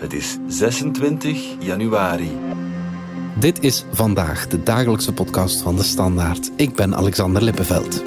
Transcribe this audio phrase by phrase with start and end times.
[0.00, 2.30] Het is 26 januari.
[3.38, 6.50] Dit is vandaag de dagelijkse podcast van de Standaard.
[6.56, 8.02] Ik ben Alexander Lippenveld.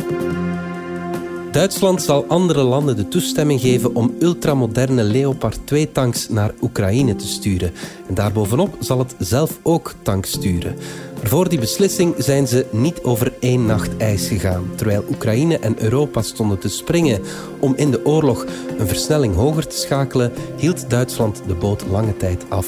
[1.52, 7.74] Duitsland zal andere landen de toestemming geven om ultramoderne Leopard 2-tanks naar Oekraïne te sturen.
[8.07, 10.75] En daarbovenop zal het zelf ook tanks sturen.
[11.24, 14.71] Voor die beslissing zijn ze niet over één nacht ijs gegaan.
[14.76, 17.21] Terwijl Oekraïne en Europa stonden te springen
[17.60, 18.46] om in de oorlog
[18.78, 22.68] een versnelling hoger te schakelen, hield Duitsland de boot lange tijd af.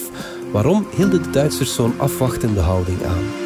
[0.51, 3.44] Waarom hielden de Duitsers zo'n afwachtende houding aan?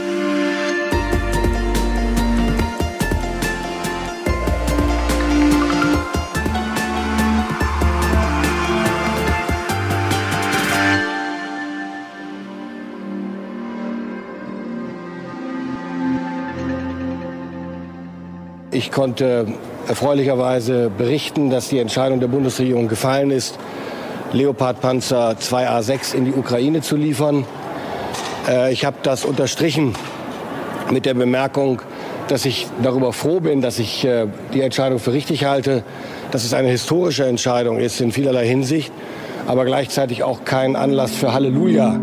[18.71, 19.47] Ich konnte
[19.87, 23.57] erfreulicherweise berichten, dass die Entscheidung der Bundesregierung gefallen ist,
[24.31, 27.45] Leopard-Panzer 2A6 in die Ukraine zu liefern.
[28.47, 29.95] Äh, ich habe das unterstrichen
[30.91, 31.81] mit der Bemerkung,
[32.27, 35.83] dass ich darüber froh bin, dass ich äh, die Entscheidung für richtig halte,
[36.29, 38.93] dass es eine historische Entscheidung ist in vielerlei Hinsicht,
[39.47, 41.99] aber gleichzeitig auch kein Anlass für Halleluja.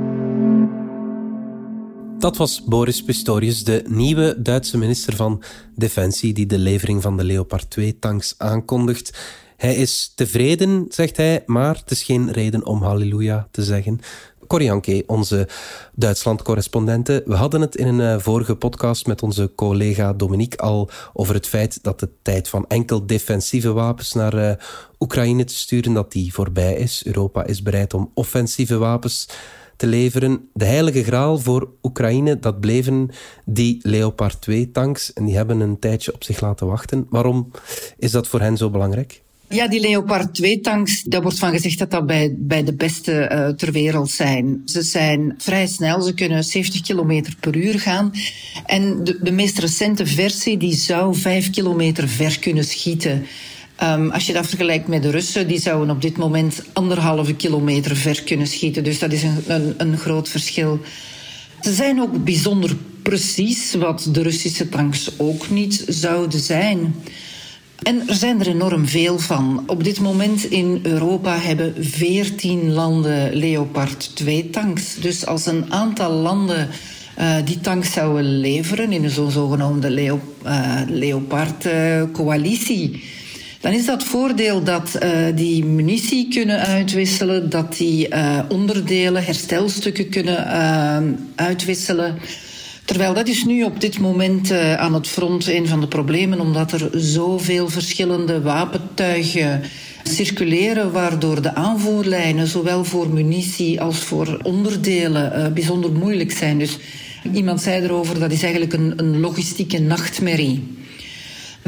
[2.27, 5.43] Dat was Boris Pistorius, de nieuwe Duitse minister van
[5.75, 9.19] Defensie, die de levering van de Leopard 2-tanks aankondigt.
[9.57, 14.01] Hij is tevreden, zegt hij, maar het is geen reden om halleluja te zeggen.
[14.47, 15.49] Corianke, onze
[15.95, 17.23] Duitsland-correspondente.
[17.27, 21.47] We hadden het in een eh, vorige podcast met onze collega Dominique al over het
[21.47, 24.51] feit dat de tijd van enkel defensieve wapens naar uh,
[24.99, 27.05] Oekraïne te sturen, dat die voorbij is.
[27.05, 29.29] Europa is bereid om offensieve wapens
[29.77, 30.49] te leveren.
[30.53, 33.11] De heilige graal voor Oekraïne, dat bleven
[33.45, 35.13] die Leopard 2-tanks.
[35.13, 37.07] En die hebben een tijdje op zich laten wachten.
[37.11, 37.51] Waarom
[37.99, 39.25] is dat voor hen zo belangrijk?
[39.49, 43.49] Ja, die Leopard 2-tanks, daar wordt van gezegd dat dat bij, bij de beste uh,
[43.49, 44.63] ter wereld zijn.
[44.65, 48.13] Ze zijn vrij snel, ze kunnen 70 km per uur gaan.
[48.65, 53.27] En de, de meest recente versie, die zou 5 kilometer ver kunnen schieten.
[53.83, 57.97] Um, als je dat vergelijkt met de Russen, die zouden op dit moment anderhalve kilometer
[57.97, 58.85] ver kunnen schieten.
[58.85, 60.81] Dus dat is een, een, een groot verschil.
[61.61, 66.95] Ze zijn ook bijzonder precies, wat de Russische tanks ook niet zouden zijn.
[67.83, 69.65] En er zijn er enorm veel van.
[69.67, 74.97] Op dit moment in Europa hebben 14 landen Leopard 2 tanks.
[75.01, 76.69] Dus als een aantal landen
[77.19, 82.93] uh, die tanks zouden leveren in een zo zogenoemde Leo, uh, Leopard-coalitie.
[82.93, 83.01] Uh,
[83.67, 90.09] dan is dat voordeel dat uh, die munitie kunnen uitwisselen, dat die uh, onderdelen, herstelstukken
[90.09, 90.99] kunnen uh,
[91.35, 92.19] uitwisselen.
[92.85, 96.73] Terwijl dat is nu op dit moment aan het front een van de problemen, omdat
[96.73, 99.63] er zoveel verschillende wapentuigen
[100.03, 106.59] circuleren, waardoor de aanvoerlijnen, zowel voor munitie als voor onderdelen, bijzonder moeilijk zijn.
[106.59, 106.79] Dus
[107.33, 110.63] iemand zei erover, dat is eigenlijk een, een logistieke nachtmerrie.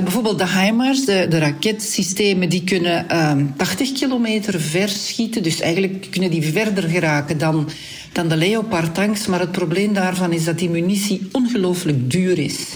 [0.02, 5.42] Bijvoorbeeld de HIMARS, de, de raketsystemen, die kunnen uh, ehm, 80 kilometer ver schieten.
[5.42, 7.68] Dus eigenlijk kunnen die verder geraken dan,
[8.12, 9.26] dan de Leopard-tanks.
[9.26, 12.74] Maar het probleem daarvan is dat die munitie ongelooflijk duur is.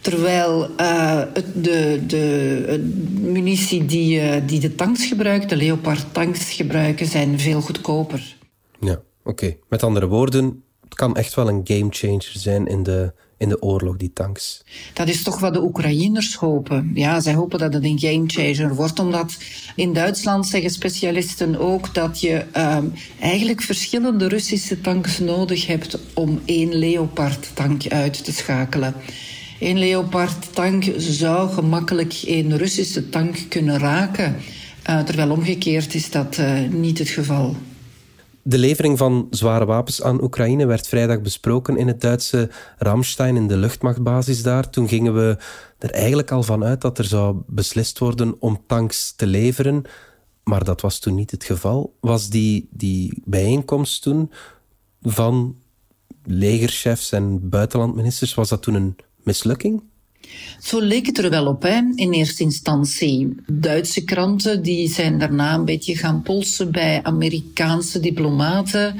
[0.00, 1.22] Terwijl uh,
[1.54, 8.36] de, de, munitie die, uh, die de tanks gebruikt, de Leopard-tanks gebruiken, zijn veel goedkoper.
[8.80, 9.56] Ja, oké.
[9.68, 13.96] Met andere woorden, het kan echt wel een gamechanger zijn in de in de oorlog,
[13.96, 14.64] die tanks.
[14.92, 16.90] Dat is toch wat de Oekraïners hopen.
[16.94, 19.36] Ja, zij hopen dat het een gamechanger wordt, omdat
[19.74, 22.78] in Duitsland zeggen specialisten ook dat je uh,
[23.20, 28.94] eigenlijk verschillende Russische tanks nodig hebt om één Leopard-tank uit te schakelen.
[29.60, 34.36] Een Leopard-tank zou gemakkelijk een Russische tank kunnen raken,
[34.90, 37.56] uh, terwijl omgekeerd is dat uh, niet het geval.
[38.48, 43.48] De levering van zware wapens aan Oekraïne werd vrijdag besproken in het Duitse Ramstein, in
[43.48, 44.70] de luchtmachtbasis daar.
[44.70, 45.36] Toen gingen we
[45.78, 49.82] er eigenlijk al van uit dat er zou beslist worden om tanks te leveren.
[50.44, 51.96] Maar dat was toen niet het geval.
[52.00, 54.32] Was die, die bijeenkomst toen
[55.02, 55.56] van
[56.24, 59.82] legerchefs en buitenlandministers, was dat toen een mislukking?
[60.62, 63.34] Zo leek het er wel op, hè, in eerste instantie.
[63.46, 68.96] Duitse kranten die zijn daarna een beetje gaan polsen bij Amerikaanse diplomaten.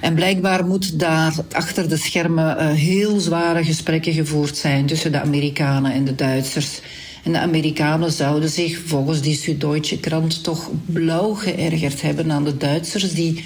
[0.00, 5.20] En blijkbaar moet daar achter de schermen uh, heel zware gesprekken gevoerd zijn tussen de
[5.20, 6.80] Amerikanen en de Duitsers.
[7.24, 12.56] En de Amerikanen zouden zich volgens die Süddeutsche krant toch blauw geërgerd hebben aan de
[12.56, 13.44] Duitsers die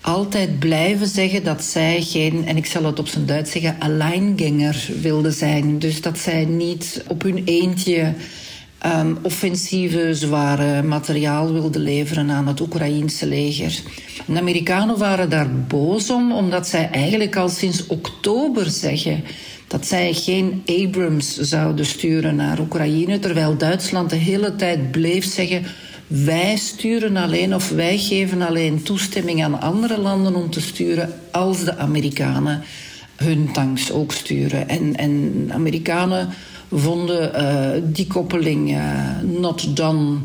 [0.00, 4.88] altijd blijven zeggen dat zij geen, en ik zal het op zijn Duits zeggen, alleinganger
[5.00, 5.78] wilden zijn.
[5.78, 8.14] Dus dat zij niet op hun eentje
[8.86, 13.80] um, offensieve zware materiaal wilde leveren aan het Oekraïense leger.
[14.26, 19.24] De Amerikanen waren daar boos om, omdat zij eigenlijk al sinds oktober zeggen
[19.66, 25.64] dat zij geen Abrams zouden sturen naar Oekraïne, terwijl Duitsland de hele tijd bleef zeggen
[26.10, 31.64] wij sturen alleen of wij geven alleen toestemming aan andere landen om te sturen als
[31.64, 32.62] de Amerikanen
[33.16, 34.68] hun tanks ook sturen.
[34.68, 36.28] En, en Amerikanen
[36.72, 40.18] vonden uh, die koppeling uh, not done.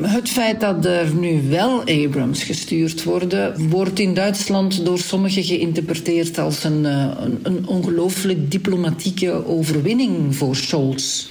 [0.00, 6.38] Het feit dat er nu wel Abrams gestuurd worden, wordt in Duitsland door sommigen geïnterpreteerd
[6.38, 11.26] als een, uh, een, een ongelooflijk diplomatieke overwinning voor Scholz.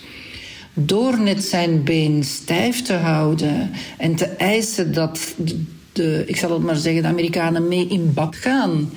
[0.73, 5.35] Door net zijn been stijf te houden en te eisen dat
[5.91, 8.89] de, ik zal het maar zeggen, de Amerikanen mee in bad gaan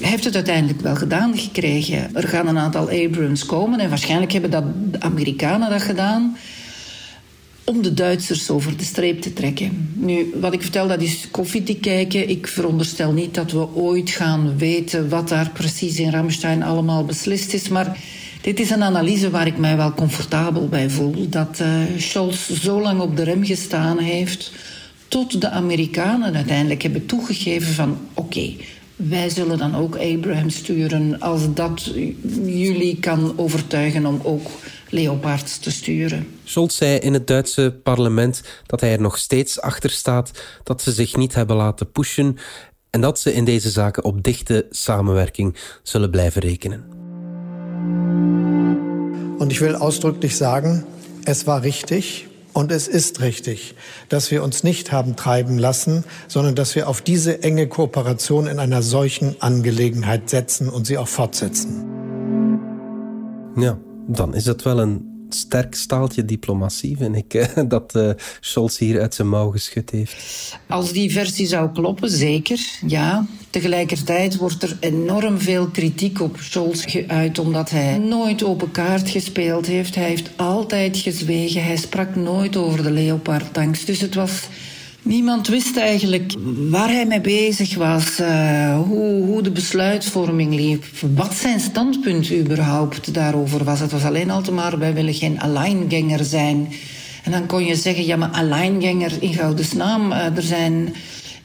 [0.00, 2.16] heeft het uiteindelijk wel gedaan gekregen.
[2.16, 6.36] Er gaan een aantal Abrams komen en waarschijnlijk hebben dat de Amerikanen dat gedaan
[7.64, 9.92] om de Duitsers over de streep te trekken.
[9.94, 12.28] Nu, wat ik vertel, dat is koffie te kijken.
[12.28, 17.52] Ik veronderstel niet dat we ooit gaan weten wat daar precies in Ramstein allemaal beslist
[17.52, 17.68] is.
[17.68, 17.98] Maar
[18.48, 21.28] dit is een analyse waar ik mij wel comfortabel bij voel.
[21.28, 24.52] Dat uh, Scholz zo lang op de rem gestaan heeft
[25.08, 28.52] tot de Amerikanen uiteindelijk hebben toegegeven van oké,
[28.96, 31.92] wij zullen dan ook Abraham sturen als dat
[32.44, 34.46] jullie kan overtuigen om ook
[34.90, 36.26] Leopards te sturen.
[36.44, 40.30] Scholz zei in het Duitse parlement dat hij er nog steeds achter staat
[40.64, 42.36] dat ze zich niet hebben laten pushen
[42.90, 46.97] en dat ze in deze zaken op dichte samenwerking zullen blijven rekenen.
[49.38, 50.84] En ik wil ausdrücklich sagen,
[51.24, 53.76] es war richtig, Und es ist richtig,
[54.08, 58.58] dass wir uns nicht haben treiben lassen, sondern dass wir auf diese enge Kooperation in
[58.58, 61.84] einer solchen Angelegenheit setzen und sie auch fortsetzen.
[63.56, 68.10] Ja, dan is het wel een sterk staaltje diplomatie, vind ik, dat uh,
[68.40, 70.58] Scholz hier uit zijn mouw geschud heeft.
[70.66, 73.26] Als die versie zou kloppen, zeker, ja.
[73.50, 79.66] Tegelijkertijd wordt er enorm veel kritiek op Scholz geuit, omdat hij nooit open kaart gespeeld
[79.66, 79.94] heeft.
[79.94, 83.84] Hij heeft altijd gezwegen, hij sprak nooit over de Leopard-tanks.
[83.84, 84.48] Dus het was
[85.08, 86.34] Niemand wist eigenlijk
[86.70, 90.84] waar hij mee bezig was, uh, hoe, hoe, de besluitvorming liep,
[91.14, 93.80] wat zijn standpunt überhaupt daarover was.
[93.80, 96.68] Het was alleen altijd maar, wij willen geen alleinganger zijn.
[97.24, 99.36] En dan kon je zeggen, ja maar alleinganger in
[99.76, 100.12] naam.
[100.12, 100.94] Uh, er zijn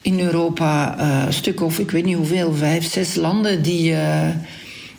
[0.00, 3.94] in Europa uh, een stuk of ik weet niet hoeveel, vijf, zes landen die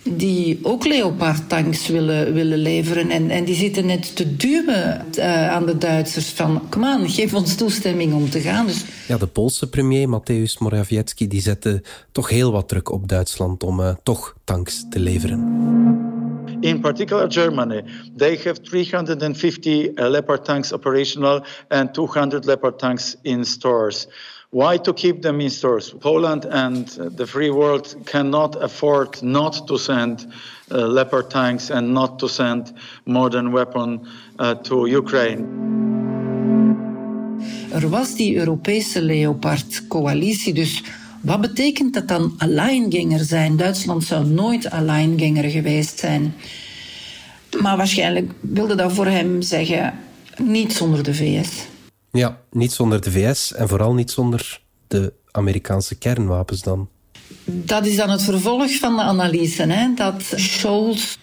[0.10, 3.10] die ook Leopard-tanks willen, willen leveren.
[3.10, 6.70] En, en die zitten net te duwen uh, aan de Duitsers van...
[6.70, 8.66] kom aan, geef ons toestemming om te gaan.
[8.66, 8.86] Dus...
[9.08, 11.82] Ja, de Poolse premier Mateusz Morawiecki die zette
[12.12, 13.64] toch heel wat druk op Duitsland...
[13.64, 15.74] om uh, toch tanks te leveren.
[16.62, 17.84] In particular, Germany,
[18.18, 24.08] they have 350 uh, Leopard tanks operational and 200 Leopard tanks in stores.
[24.50, 25.94] Why to keep them in stores?
[26.00, 26.88] Poland and
[27.18, 30.28] the free world cannot afford not to send
[30.72, 32.74] uh, Leopard tanks and not to send
[33.06, 34.08] modern weapons
[34.40, 35.46] uh, to Ukraine.
[37.72, 40.84] Er was die Europese Leopard-coalitie, dus
[41.22, 43.58] wat betekent dat dan alleinganger zijn?
[43.58, 46.34] Duitsland zou nooit alleinganger geweest zijn.
[47.62, 49.94] Maar waarschijnlijk wilde dat voor hem zeggen,
[50.38, 51.68] niet zonder de VS.
[52.16, 56.90] Ja, niet zonder de VS en vooral niet zonder de Amerikaanse kernwapens dan.
[57.46, 59.64] Dat is dan het vervolg van de analyse.
[59.64, 59.94] Hè?
[59.96, 61.16] Dat Scholz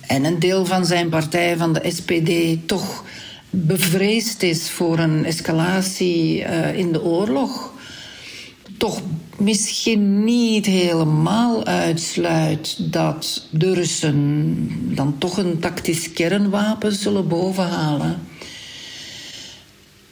[0.00, 3.04] en een deel van zijn partij, van de SPD, toch
[3.50, 7.72] bevreesd is voor een escalatie uh, in de oorlog.
[8.76, 9.00] Toch
[9.36, 18.20] misschien niet helemaal uitsluit dat de Russen dan toch een tactisch kernwapen zullen bovenhalen.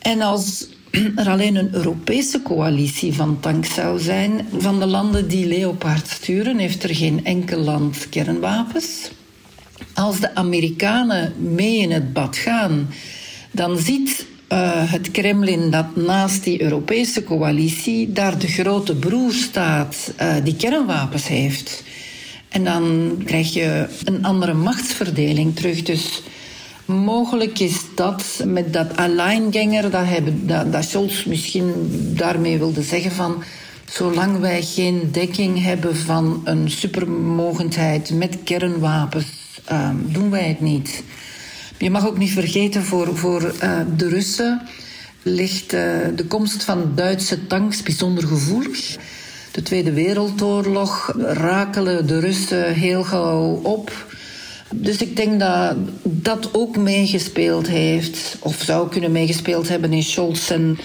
[0.06, 0.66] En als
[1.16, 6.58] er alleen een Europese coalitie van tanks zou zijn, van de landen die Leopard sturen,
[6.58, 9.10] heeft er geen enkel land kernwapens.
[9.94, 12.88] Als de Amerikanen mee in het bad gaan,
[13.50, 20.12] dan ziet uh, het Kremlin dat naast die Europese coalitie daar de grote broer staat
[20.20, 21.82] uh, die kernwapens heeft.
[22.48, 25.82] En dan krijg je een andere machtsverdeling terug.
[25.82, 26.22] Dus
[26.86, 31.72] Mogelijk is dat met dat alleinganger, dat, hebben, dat, Scholz misschien
[32.16, 33.42] daarmee wilde zeggen van...
[33.90, 39.26] Zolang wij geen dekking hebben van een supermogendheid met kernwapens,
[39.72, 41.02] uh, doen wij het niet.
[41.78, 44.62] Je mag ook niet vergeten, voor, voor uh, de Russen
[45.22, 45.80] ligt uh,
[46.16, 48.96] de komst van Duitse tanks bijzonder gevoelig.
[49.52, 54.06] De Tweede Wereldoorlog rakelen de Russen heel gauw op
[54.74, 60.50] Dus ik denk dat dat ook meegespeeld heeft, of zou kunnen meegespeeld hebben in Scholz
[60.50, 60.78] en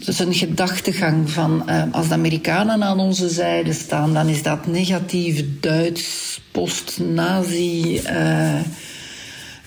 [0.00, 5.44] zijn gedachtegang van uh, als de Amerikanen aan onze zijde staan, dan is dat negatief
[5.60, 8.60] Duits, post-nazi uh,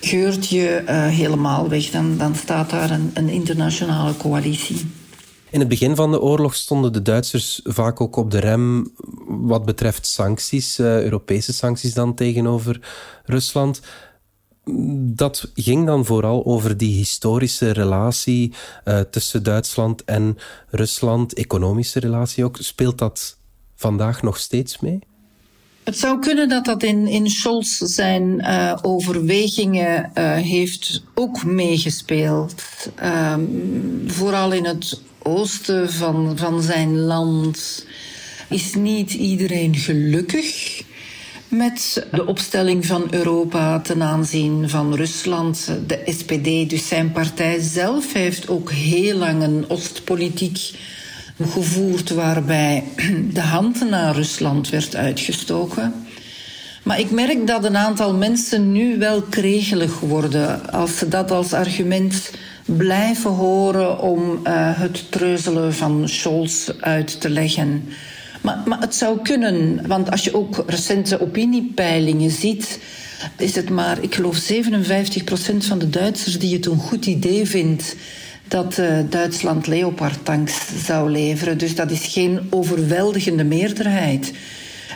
[0.00, 1.90] geurtje uh, helemaal weg.
[1.90, 4.86] Dan, dan staat daar een, een internationale coalitie.
[5.50, 8.92] In het begin van de oorlog stonden de Duitsers vaak ook op de rem
[9.26, 12.80] wat betreft sancties, uh, Europese sancties dan tegenover
[13.24, 13.80] Rusland.
[15.00, 18.52] Dat ging dan vooral over die historische relatie
[18.84, 20.36] uh, tussen Duitsland en
[20.70, 22.56] Rusland, economische relatie ook.
[22.60, 23.38] Speelt dat
[23.74, 24.98] vandaag nog steeds mee?
[25.84, 30.10] Het zou kunnen dat dat in, in Scholz zijn uh, overwegingen
[30.42, 32.54] heeft ook meegespeeld.
[33.02, 37.86] Um, vooral in het oosten van, van zijn land
[38.48, 40.82] is niet iedereen gelukkig
[41.48, 45.70] met de opstelling van Europa ten aanzien van Rusland.
[45.86, 50.70] De SPD, dus zijn partij zelf, heeft ook heel lang een Oostpolitiek
[51.42, 52.84] gevoerd waarbij
[53.32, 55.94] de hand naar Rusland werd uitgestoken.
[56.82, 61.52] Maar ik merk dat een aantal mensen nu wel kregelig worden als ze dat als
[61.52, 62.30] argument
[62.76, 64.40] blijven horen om uh,
[64.80, 67.88] het treuzelen van Scholz uit te leggen.
[68.40, 72.80] Maar, maar het zou kunnen, want als je ook recente opiniepeilingen ziet,
[73.36, 74.52] is het maar, ik geloof, 57%
[75.58, 77.96] van de Duitsers die het een goed idee vindt
[78.48, 81.58] dat uh, Duitsland Leopard-tanks zou leveren.
[81.58, 84.32] Dus dat is geen overweldigende meerderheid.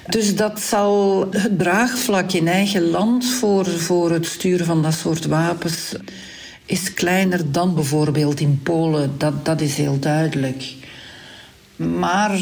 [0.09, 5.27] Dus dat zal het draagvlak in eigen land voor, voor het sturen van dat soort
[5.27, 5.95] wapens
[6.67, 9.15] is kleiner dan bijvoorbeeld in Polen.
[9.19, 10.65] Dat, dat is heel duidelijk.
[11.77, 12.41] Maar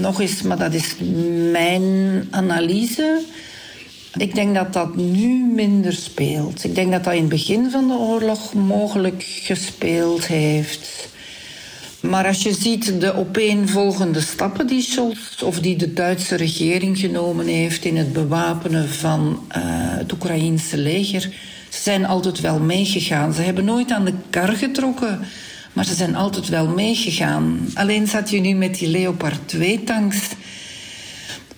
[0.00, 0.94] nog eens, maar dat is
[1.52, 3.20] mijn analyse.
[4.16, 6.64] Ik denk dat dat nu minder speelt.
[6.64, 11.08] Ik denk dat dat in het begin van de oorlog mogelijk gespeeld heeft.
[12.00, 17.46] Maar als je ziet de opeenvolgende stappen die Scholz of die de Duitse regering genomen
[17.46, 19.62] heeft in het bewapenen van uh,
[19.98, 21.30] het Oekraïense leger,
[21.78, 23.32] ze zijn altijd wel meegegaan.
[23.32, 25.20] Ze hebben nooit aan de kar getrokken,
[25.72, 27.68] maar ze zijn altijd wel meegegaan.
[27.74, 30.18] Alleen zat je nu met die Leopard 2-tanks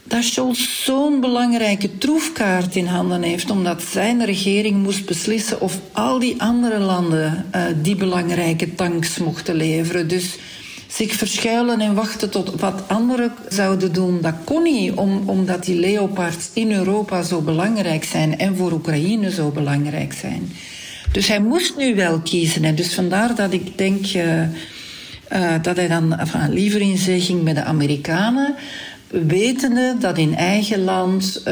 [0.04, 6.18] dat Scholz zo'n belangrijke troefkaart in handen heeft, omdat zijn regering moest beslissen of al
[6.18, 10.08] die andere landen uh, die belangrijke tanks mochten leveren.
[10.08, 10.36] Dus
[10.90, 15.80] zich verschuilen en wachten tot wat anderen zouden doen, dat kon niet, om, omdat die
[15.80, 20.52] Leopards in Europa zo belangrijk zijn en voor Oekraïne zo belangrijk zijn.
[21.12, 22.64] Dus hij moest nu wel kiezen.
[22.64, 24.48] En dus vandaar dat ik denk uh, uh,
[25.62, 28.54] dat hij dan enfin, liever in zee ging met de Amerikanen
[29.08, 31.42] wetende dat in eigen land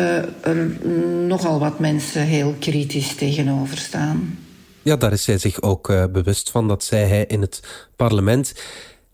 [0.41, 0.79] er
[1.27, 4.39] nogal wat mensen heel kritisch tegenover staan.
[4.83, 6.69] Ja, daar is hij zich ook bewust van.
[6.69, 7.61] Dat zei hij in het
[7.97, 8.55] parlement.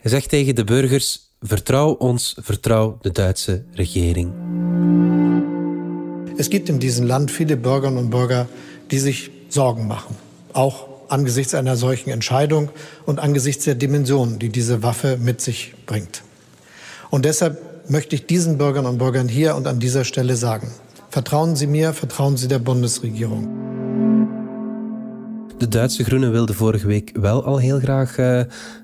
[0.04, 4.32] Hij zegt tegen de burgers: vertrouw ons, vertrouw de Duitse regering.
[6.36, 8.46] Es gibt in diesem Land viele Bürgerinnen und Bürger,
[8.90, 10.16] die sich Sorgen machen.
[10.52, 12.68] Auch angesichts einer solchen Entscheidung
[13.06, 16.22] und angesichts der Dimensionen, die diese Waffe mit sich bringt.
[17.08, 20.70] Und deshalb möchte ich diesen Bürgern und Bürgern hier und an dieser Stelle sagen.
[21.08, 23.73] Vertrauen Sie mir, vertrauen Sie der Bundesregierung.
[25.58, 28.40] De Duitse Groenen wilden vorige week wel al heel graag uh,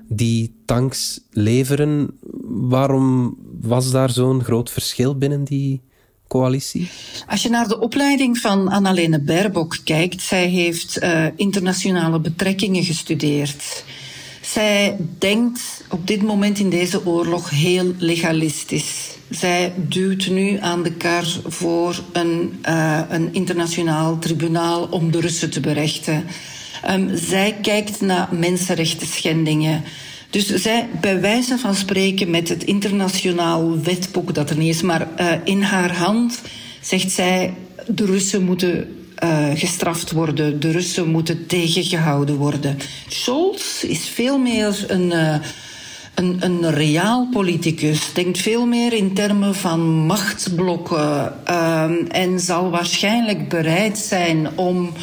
[0.07, 2.09] die tanks leveren.
[2.47, 5.81] Waarom was daar zo'n groot verschil binnen die
[6.27, 6.89] coalitie?
[7.27, 13.83] Als je naar de opleiding van Annalene Baerbock kijkt, zij heeft uh, internationale betrekkingen gestudeerd.
[14.41, 19.09] Zij denkt op dit moment in deze oorlog heel legalistisch.
[19.29, 25.49] Zij duwt nu aan de kar voor een, uh, een internationaal tribunaal om de Russen
[25.49, 26.25] te berechten.
[26.89, 29.83] Um, zij kijkt naar mensenrechten schendingen.
[30.29, 35.07] Dus zij, bij wijze van spreken, met het internationaal wetboek dat er niet is, maar
[35.19, 36.41] uh, in haar hand
[36.81, 37.53] zegt zij:
[37.87, 40.59] de Russen moeten uh, gestraft worden.
[40.59, 42.77] De Russen moeten tegengehouden worden.
[43.07, 45.35] Scholz is veel meer een, uh,
[46.15, 48.13] een, een reaal politicus.
[48.13, 51.33] Denkt veel meer in termen van machtsblokken.
[51.49, 54.93] Uh, en zal waarschijnlijk bereid zijn om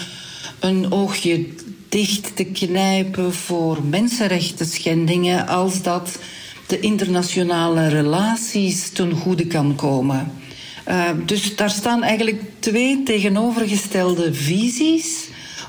[0.60, 1.46] een oogje
[1.88, 6.18] dicht te knijpen voor mensenrechten schendingen als dat
[6.66, 10.32] de internationale relaties ten goede kan komen.
[10.88, 15.28] Uh, dus daar staan eigenlijk twee tegenovergestelde visies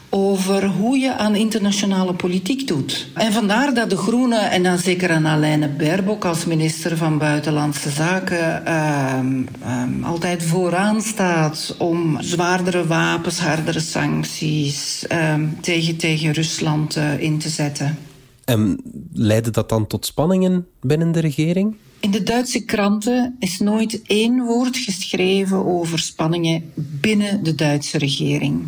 [0.10, 3.08] over hoe je aan internationale politiek doet.
[3.14, 7.90] En vandaar dat de Groenen, en dan zeker aan Alaine Baerbock als minister van Buitenlandse
[7.90, 9.20] Zaken, uh,
[9.64, 17.38] uh, altijd vooraan staat om zwaardere wapens, hardere sancties ehm, tegen, tegen Rusland uh, in
[17.38, 17.98] te zetten.
[18.46, 18.82] En
[19.14, 21.76] leidde dat dan tot spanningen binnen de regering?
[22.00, 28.68] In de Duitse kranten is nooit één woord geschreven over spanningen binnen de Duitse regering.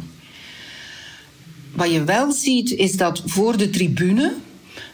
[1.72, 4.34] Wat je wel ziet is dat voor de tribune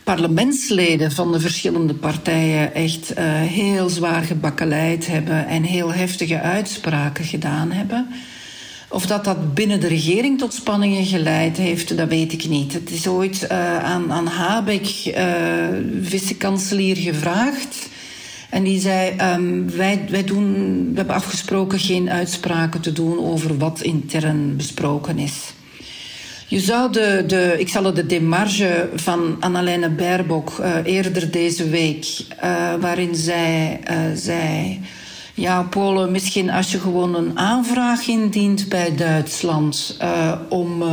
[0.03, 7.25] parlementsleden van de verschillende partijen echt uh, heel zwaar gebakkeleid hebben en heel heftige uitspraken
[7.25, 8.07] gedaan hebben.
[8.89, 12.73] Of dat dat binnen de regering tot spanningen geleid heeft, dat weet ik niet.
[12.73, 15.23] Het is ooit uh, aan, aan Habeck, uh,
[16.01, 17.89] vice-kanselier, gevraagd.
[18.49, 20.53] En die zei: um, wij, wij, doen,
[20.91, 25.53] we hebben afgesproken geen uitspraken te doen over wat intern besproken is.
[26.49, 32.05] Je zou de, de, ik zal de demarge van Annalena Baerbock uh, eerder deze week,
[32.43, 34.79] uh, waarin zij uh, zei...
[35.33, 39.97] Ja, Polen, misschien als je gewoon een aanvraag indient bij Duitsland
[40.49, 40.83] om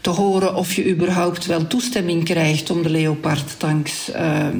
[0.00, 4.12] te horen of je überhaupt wel toestemming krijgt om de Leopard-tanks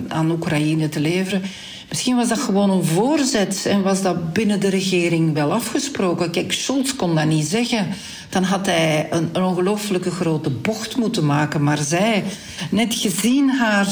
[0.09, 1.43] aan Oekraïne te leveren.
[1.89, 6.31] Misschien was dat gewoon een voorzet en was dat binnen de regering wel afgesproken.
[6.31, 7.87] Kijk, Scholz kon dat niet zeggen
[8.29, 11.63] dan had hij een, ongelooflijke grote bocht moeten maken.
[11.63, 12.25] Maar zij,
[12.71, 13.87] net gezien haar,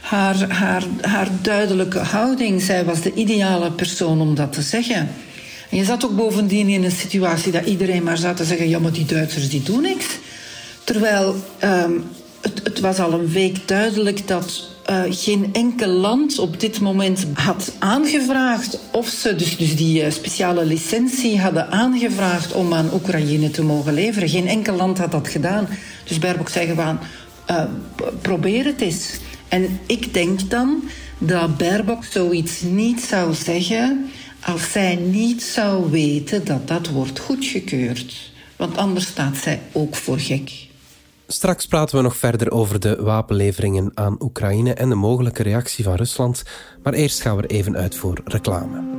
[0.00, 5.08] haar, haar, haar duidelijke houding, zij was de ideale persoon om dat te zeggen.
[5.70, 8.78] En je zat ook bovendien in een situatie dat iedereen maar zat te zeggen: ja,
[8.78, 10.06] maar die Duitsers die doen niks.
[10.84, 12.04] Terwijl um,
[12.40, 17.26] het, het was al een week duidelijk dat uh, geen enkel land op dit moment
[17.34, 23.50] had aangevraagd of ze dus, dus die uh, speciale licentie hadden aangevraagd om aan Oekraïne
[23.50, 24.28] te mogen leveren.
[24.28, 25.68] Geen enkel land had dat gedaan.
[26.04, 26.98] Dus Baerbock zei gewoon,
[27.50, 27.64] uh,
[28.22, 29.10] probeer het eens.
[29.48, 30.82] En ik denk dan
[31.18, 38.30] dat Baerbock zoiets niet zou zeggen als zij niet zou weten dat dat wordt goedgekeurd.
[38.56, 40.65] Want anders staat zij ook voor gek.
[41.28, 45.94] Straks praten we nog verder over de wapenleveringen aan Oekraïne en de mogelijke reactie van
[45.94, 46.42] Rusland.
[46.82, 48.94] Maar eerst gaan we even uit voor reclame.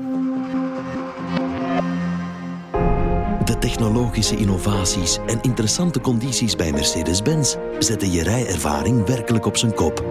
[3.46, 10.06] De technologische innovaties en interessante condities bij Mercedes-Benz zetten je rijervaring werkelijk op zijn kop.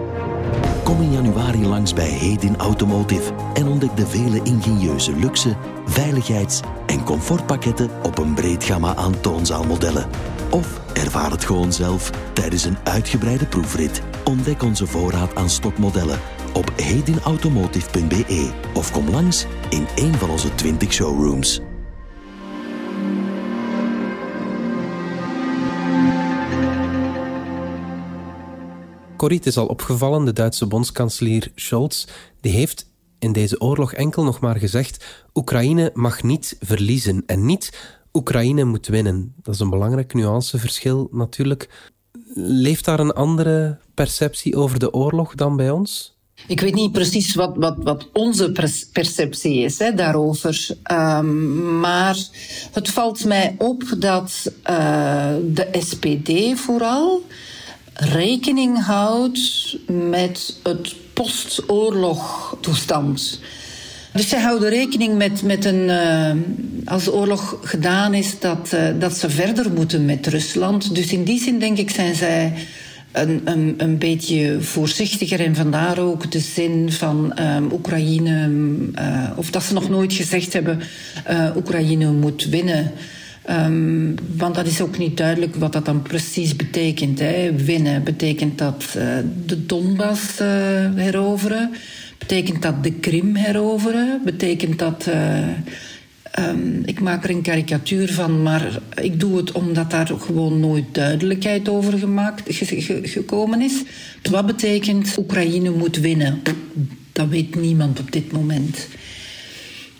[0.83, 7.03] Kom in januari langs bij Hedin Automotive en ontdek de vele ingenieuze luxe, veiligheids- en
[7.03, 10.36] comfortpakketten op een breed gamma aan toonzaalmodellen.
[10.49, 14.01] Of ervaar het gewoon zelf tijdens een uitgebreide proefrit.
[14.23, 16.19] Ontdek onze voorraad aan stokmodellen
[16.53, 21.61] op hedinautomotive.be of kom langs in een van onze 20 showrooms.
[29.17, 32.05] Corrie, is al opgevallen, de Duitse bondskanselier Scholz
[32.41, 37.96] die heeft in deze oorlog enkel nog maar gezegd Oekraïne mag niet verliezen en niet
[38.13, 39.33] Oekraïne moet winnen.
[39.41, 41.91] Dat is een belangrijk nuanceverschil natuurlijk.
[42.33, 46.17] Leeft daar een andere perceptie over de oorlog dan bij ons?
[46.47, 48.51] Ik weet niet precies wat, wat, wat onze
[48.91, 50.67] perceptie is hè, daarover.
[50.91, 52.17] Um, maar
[52.71, 57.21] het valt mij op dat uh, de SPD vooral
[57.93, 63.39] rekening houdt met het postoorlog toestand.
[64.17, 65.89] Dus zij houden rekening met, met een.
[65.89, 66.31] Uh,
[66.85, 70.95] als de oorlog gedaan is, dat, uh, dat ze verder moeten met Rusland.
[70.95, 72.53] Dus in die zin, denk ik, zijn zij
[73.11, 75.39] een, een, een beetje voorzichtiger.
[75.39, 78.49] En vandaar ook de zin van um, Oekraïne.
[78.99, 80.79] Uh, of dat ze nog nooit gezegd hebben:
[81.55, 82.91] Oekraïne moet winnen.
[83.49, 87.19] Um, want dat is ook niet duidelijk wat dat dan precies betekent.
[87.19, 87.51] Hè.
[87.55, 88.83] Winnen betekent dat
[89.45, 90.37] de Donbass
[90.95, 91.71] heroveren.
[92.27, 94.21] Betekent dat de Krim heroveren?
[94.23, 95.05] Betekent dat.
[95.07, 95.47] Uh,
[96.39, 100.85] um, ik maak er een karikatuur van, maar ik doe het omdat daar gewoon nooit
[100.91, 103.83] duidelijkheid over gemaakt, ge, ge, gekomen is.
[104.31, 106.41] Wat betekent Oekraïne moet winnen?
[107.11, 108.87] Dat weet niemand op dit moment.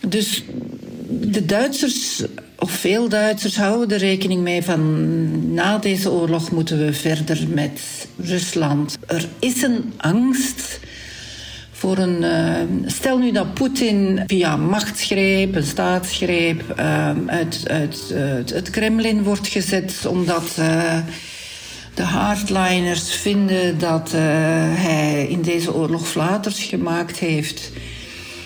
[0.08, 0.44] Dus
[1.08, 2.24] de Duitsers,
[2.58, 7.80] of veel Duitsers, houden er rekening mee van na deze oorlog moeten we verder met
[8.16, 8.98] Rusland.
[9.06, 10.80] Er is een angst
[11.88, 12.22] voor een.
[12.22, 17.64] Uh, stel nu dat Poetin via machtsgreep, een staatsgreep, uh, uit,
[18.12, 18.18] uh,
[18.54, 20.54] het Kremlin wordt gezet omdat
[21.94, 24.12] de hardliners vinden dat
[24.74, 27.72] hij in deze oorlog flaters gemaakt heeft.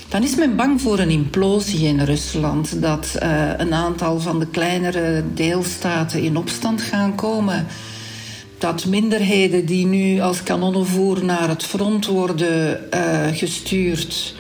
[0.09, 2.83] dan is men bang voor een implosie in Rusland.
[2.83, 3.17] Dat
[3.57, 7.67] een aantal van de kleinere deelstaten in opstand gaan komen.
[8.63, 14.35] Dat minderheden die nu als kanonnenvoer naar het front worden uh, gestuurd,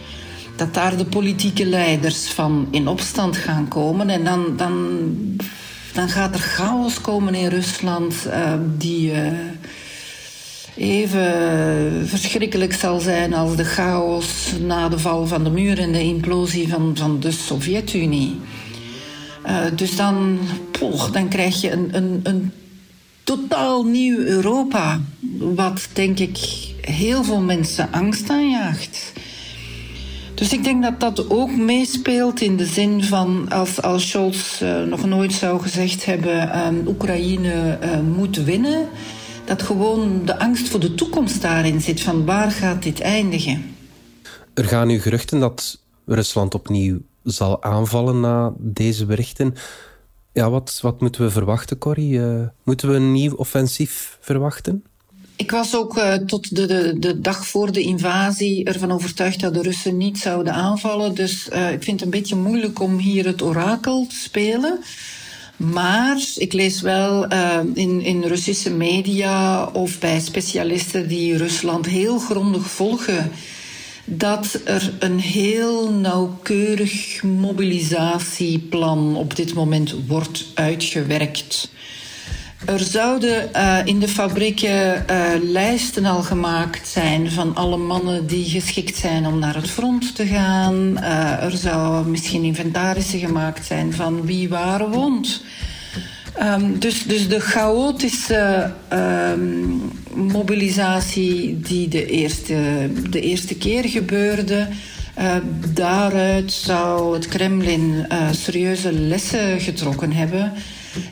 [0.56, 4.10] dat daar de politieke leiders van in opstand gaan komen.
[4.10, 4.98] En dan, dan,
[5.92, 9.12] dan gaat er chaos komen in Rusland uh, die
[10.76, 16.02] even verschrikkelijk zal zijn als de chaos na de val van de muur en de
[16.02, 18.40] implosie van, van de Sovjet-Unie.
[19.74, 20.38] Dus dan,
[20.70, 22.52] poch, dan krijg je een, een, een
[23.24, 25.00] totaal nieuw Europa,
[25.38, 26.38] wat denk ik
[26.80, 29.12] heel veel mensen angst aanjaagt.
[30.34, 34.82] Dus ik denk dat dat ook meespeelt in de zin van als, als Scholz uh,
[34.82, 38.88] nog nooit zou gezegd hebben: uh, Oekraïne uh, moet winnen
[39.44, 42.00] dat gewoon de angst voor de toekomst daarin zit.
[42.00, 43.74] Van waar gaat dit eindigen?
[44.54, 49.54] Er gaan nu geruchten dat Rusland opnieuw zal aanvallen na deze berichten.
[50.32, 52.12] Ja, wat, wat moeten we verwachten, Corrie?
[52.12, 54.84] Uh, moeten we een nieuw offensief verwachten?
[55.36, 59.54] Ik was ook uh, tot de, de, de, dag voor de invasie ervan overtuigd dat
[59.54, 61.14] de Russen niet zouden aanvallen.
[61.14, 64.78] Dus uh, ik vind het een beetje moeilijk om hier het orakel te spelen.
[65.56, 67.26] Maar ik lees wel
[67.74, 73.30] in, in Russische media of bij specialisten die Rusland heel grondig volgen
[74.04, 81.70] dat er een heel nauwkeurig mobilisatieplan op dit moment wordt uitgewerkt.
[82.66, 88.44] Er zouden uh, in de fabrieken uh, lijsten al gemaakt zijn van alle mannen die
[88.44, 90.98] geschikt zijn om naar het front te gaan.
[90.98, 95.42] Uh, er zou misschien inventarissen gemaakt zijn van wie waar woont.
[96.40, 104.68] Um, dus, dus de chaotische um, mobilisatie die de eerste, de eerste keer gebeurde,
[105.18, 105.34] uh,
[105.74, 110.52] daaruit zou het Kremlin uh, serieuze lessen getrokken hebben.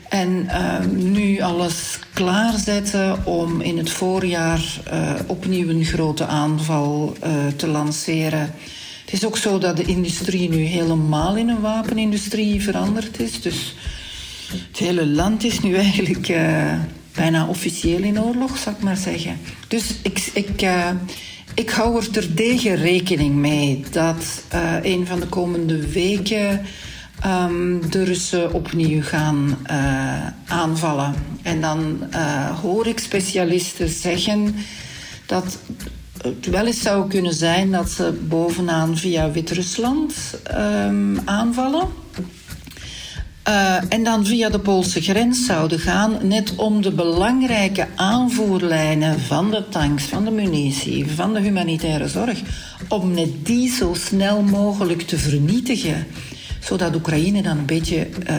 [0.09, 7.15] En uh, nu alles klaarzetten om in het voorjaar uh, opnieuw een grote aanval
[7.55, 8.53] te lanceren.
[9.05, 13.41] Het is ook zo dat de industrie nu helemaal in een wapenindustrie veranderd is.
[13.41, 13.75] Dus
[14.51, 16.73] het hele land is nu eigenlijk uh,
[17.15, 19.37] bijna officieel in oorlog, zou ik maar zeggen.
[19.67, 20.89] Dus ik, ik, uh,
[21.53, 26.61] ik hou er terdege rekening mee dat uh, een van de komende weken
[27.25, 29.57] um, de Russen opnieuw gaan
[30.47, 31.13] aanvallen.
[31.41, 32.07] En dan
[32.61, 34.55] hoor ik specialisten zeggen
[35.25, 35.57] dat
[36.21, 40.13] het wel eens zou kunnen zijn dat ze bovenaan via Wit-Rusland
[40.57, 42.00] um, aanvallen.
[43.47, 49.51] Uh, en dan via de Poolse grens zouden gaan, net om de belangrijke aanvoerlijnen van
[49.51, 52.41] de tanks, van de munitie, van de humanitaire zorg,
[52.87, 56.07] om net die zo snel mogelijk te vernietigen,
[56.59, 58.35] zodat Oekraïne dan een beetje uh,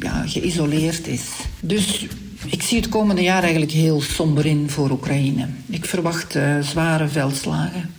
[0.00, 1.24] ja, geïsoleerd is.
[1.60, 2.06] Dus
[2.46, 5.46] ik zie het komende jaar eigenlijk heel somber in voor Oekraïne.
[5.66, 7.95] Ik verwacht uh, zware veldslagen.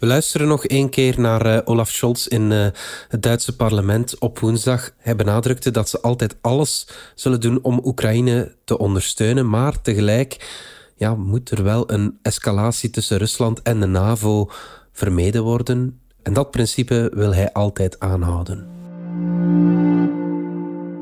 [0.00, 2.66] We luisteren nog één keer naar uh, Olaf Scholz in uh,
[3.08, 4.90] het Duitse parlement op woensdag.
[4.98, 10.48] Hij benadrukte dat ze altijd alles zullen doen om Oekraïne te ondersteunen, maar tegelijk
[10.96, 14.50] ja, moet er wel een escalatie tussen Rusland en de NAVO
[14.92, 16.00] vermeden worden.
[16.22, 18.68] En dat principe wil hij altijd aanhouden.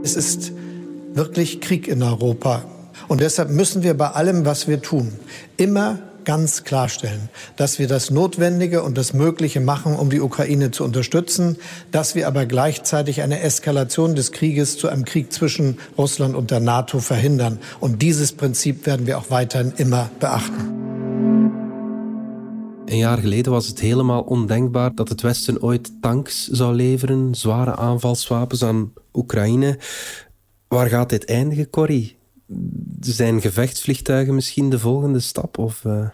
[0.03, 0.53] Es ist
[1.15, 2.65] wirklich Krieg in Europa.
[3.07, 5.13] Und deshalb müssen wir bei allem, was wir tun,
[5.57, 10.85] immer ganz klarstellen, dass wir das Notwendige und das Mögliche machen, um die Ukraine zu
[10.85, 11.57] unterstützen,
[11.91, 16.61] dass wir aber gleichzeitig eine Eskalation des Krieges zu einem Krieg zwischen Russland und der
[16.61, 17.59] NATO verhindern.
[17.81, 20.75] Und dieses Prinzip werden wir auch weiterhin immer beachten.
[22.85, 27.77] Een jaar geleden was het helemaal ondenkbaar dat het Westen ooit tanks zou leveren, zware
[27.77, 29.79] aanvalswapens aan Oekraïne.
[30.69, 32.18] Waar gaat dit eindigen, Corrie?
[33.01, 35.59] Zijn gevechtsvliegtuigen misschien de volgende stap?
[35.59, 36.09] Of, uh...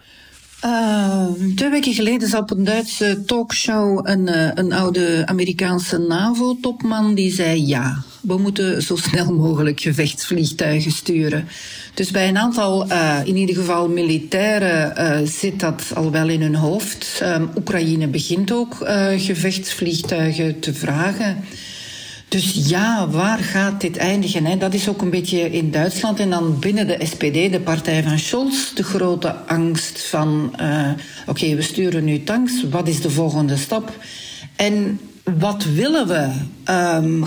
[0.65, 7.15] Uh, twee weken geleden zat op een Duitse talkshow een, uh, een oude Amerikaanse NAVO-topman
[7.15, 11.47] die zei ja, we moeten zo snel mogelijk gevechtsvliegtuigen sturen.
[11.93, 16.55] Dus bij een aantal, uh, in ieder geval militairen, zit dat al wel in hun
[16.55, 17.23] hoofd.
[17.57, 18.75] Oekraïne begint ook
[19.17, 21.43] gevechtsvliegtuigen te vragen.
[22.35, 24.45] Dus ja, waar gaat dit eindigen?
[24.45, 24.57] Hè?
[24.57, 28.19] Dat is ook een beetje in Duitsland en dan binnen de SPD, de partij van
[28.19, 30.89] Scholz, de grote angst van: uh,
[31.25, 33.97] oké, we sturen nu tanks, wat is de volgende stap?
[34.55, 36.31] En wat willen we?
[36.71, 37.25] Um,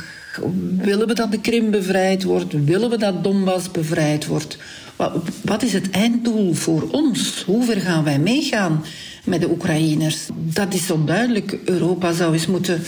[0.77, 2.65] willen we dat de Krim bevrijd wordt?
[2.65, 4.59] Willen we dat Donbass bevrijd wordt?
[4.97, 7.43] Wat, wat is het einddoel voor ons?
[7.47, 8.83] Hoe ver gaan wij meegaan?
[9.29, 10.17] met de Oekraïners.
[10.35, 11.59] Dat is onduidelijk.
[11.65, 12.83] Europa zou eens moeten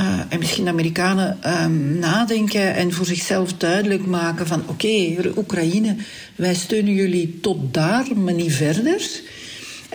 [0.00, 5.96] uh, en misschien de Amerikanen um, nadenken en voor zichzelf duidelijk maken van oké, Oekraïne,
[6.34, 9.20] wij steunen jullie tot daar, maar niet verder.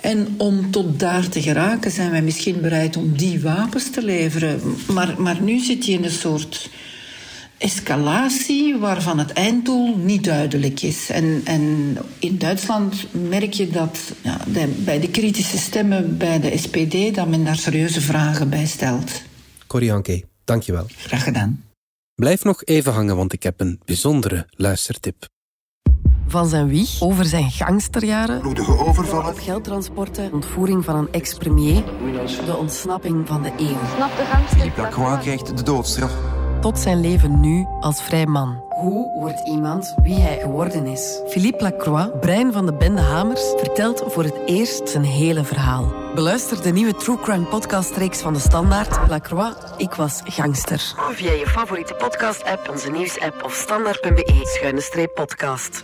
[0.01, 4.61] En om tot daar te geraken zijn wij misschien bereid om die wapens te leveren.
[4.87, 6.69] Maar, maar nu zit je in een soort
[7.57, 11.09] escalatie waarvan het einddoel niet duidelijk is.
[11.09, 14.41] En, en in Duitsland merk je dat ja,
[14.77, 19.21] bij de kritische stemmen bij de SPD dat men daar serieuze vragen bij stelt.
[19.71, 20.85] Corianke, dankjewel.
[20.87, 21.63] Graag gedaan.
[22.15, 25.25] Blijf nog even hangen, want ik heb een bijzondere luistertip.
[26.27, 31.83] Van zijn wieg over zijn gangsterjaren, bloedige overvallen, geldtransporten, ontvoering van een ex-premier,
[32.45, 33.77] de ontsnapping van de eeuw.
[33.95, 34.57] Snap de gangster.
[34.57, 36.13] Philippe Lacroix krijgt de doodstraf.
[36.61, 38.63] Tot zijn leven nu als vrij man.
[38.81, 41.21] Hoe wordt iemand wie hij geworden is?
[41.27, 45.93] Philippe Lacroix, brein van de bende Hamers, vertelt voor het eerst zijn hele verhaal.
[46.15, 49.09] Beluister de nieuwe True Crime podcast-reeks van de Standaard.
[49.09, 50.93] Lacroix, ik was gangster.
[51.11, 55.83] Via je favoriete podcast-app, onze nieuws-app of standaard.be-podcast.